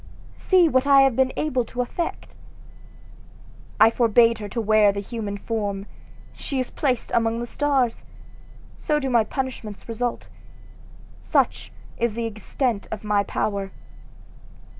[0.39, 2.35] See what I have been able to effect!
[3.79, 5.85] I forbade her to wear the human form
[6.35, 8.03] she is placed among the stars!
[8.79, 10.27] So do my punishments result
[11.21, 13.69] such is the extent of my power!